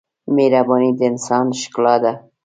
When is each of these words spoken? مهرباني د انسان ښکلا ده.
مهرباني 0.35 0.91
د 0.97 0.99
انسان 1.11 1.45
ښکلا 1.59 1.95
ده. 2.03 2.13